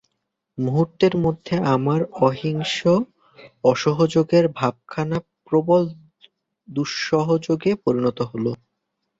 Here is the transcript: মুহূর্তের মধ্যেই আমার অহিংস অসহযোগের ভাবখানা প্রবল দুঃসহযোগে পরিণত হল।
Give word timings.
মুহূর্তের 0.57 1.13
মধ্যেই 1.17 1.63
আমার 1.75 1.99
অহিংস 2.21 2.77
অসহযোগের 3.63 4.45
ভাবখানা 4.57 5.17
প্রবল 5.45 5.83
দুঃসহযোগে 6.67 7.71
পরিণত 7.83 8.19
হল। 8.31 8.45